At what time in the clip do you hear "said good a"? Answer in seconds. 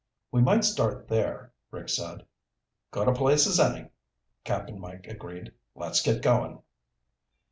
1.89-3.13